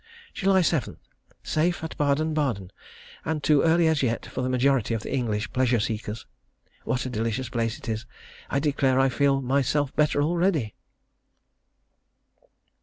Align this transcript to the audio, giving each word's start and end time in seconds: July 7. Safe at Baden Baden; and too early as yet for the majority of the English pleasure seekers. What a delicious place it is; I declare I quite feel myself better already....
July 0.33 0.63
7. 0.63 0.97
Safe 1.43 1.83
at 1.83 1.95
Baden 1.95 2.33
Baden; 2.33 2.71
and 3.23 3.43
too 3.43 3.61
early 3.61 3.85
as 3.87 4.01
yet 4.01 4.25
for 4.25 4.41
the 4.41 4.49
majority 4.49 4.95
of 4.95 5.03
the 5.03 5.13
English 5.13 5.53
pleasure 5.53 5.79
seekers. 5.79 6.25
What 6.85 7.05
a 7.05 7.09
delicious 7.11 7.49
place 7.49 7.77
it 7.77 7.87
is; 7.87 8.07
I 8.49 8.57
declare 8.57 8.99
I 8.99 9.09
quite 9.09 9.17
feel 9.19 9.41
myself 9.43 9.95
better 9.95 10.23
already.... 10.23 10.73